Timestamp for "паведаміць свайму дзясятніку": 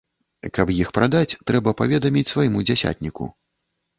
1.81-3.29